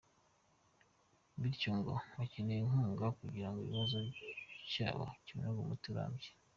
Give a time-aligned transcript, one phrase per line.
[1.41, 3.97] Bityo ngo hakenewe inkunga kugirango ikibazo
[4.71, 6.29] cyabo kibone umuti urambye.